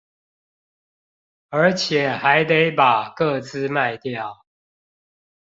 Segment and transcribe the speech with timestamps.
[1.49, 4.43] 而且還得把個資賣掉